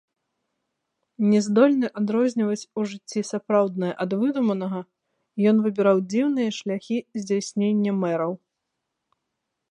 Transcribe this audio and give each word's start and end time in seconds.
Не 1.31 1.39
здольны 1.47 1.87
адрозніваць 1.99 2.67
у 2.81 2.85
жыцці 2.93 3.21
сапраўднае 3.31 3.91
ад 4.05 4.11
выдуманага, 4.21 4.81
ён 5.51 5.55
выбіраў 5.65 5.97
дзіўныя 6.13 6.49
шляхі 6.61 6.97
здзяйснення 7.25 7.91
мэраў. 8.05 8.33